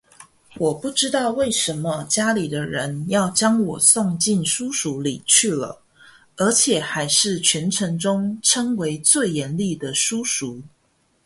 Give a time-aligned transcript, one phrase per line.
[0.57, 5.79] 我不知道为什么家里的人要将我送进书塾里去了
[6.37, 10.63] 而且还是全城中称为最严厉的书塾